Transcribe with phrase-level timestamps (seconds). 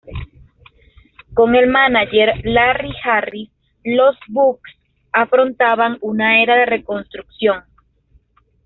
[1.35, 3.51] Con el mánager Larry Harris,
[3.83, 4.71] los Bucks
[5.11, 7.65] afrontaban una era de reconstrucción.